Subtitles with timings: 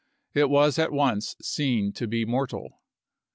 [0.33, 2.81] It was at once seen to be mortal.